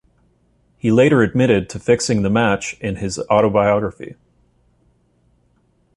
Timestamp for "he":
0.79-0.89